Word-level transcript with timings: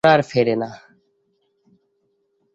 ও 0.03 0.07
ওরা 0.07 0.13
আর 0.13 0.21
ফেরে 0.31 0.55
না। 0.61 0.69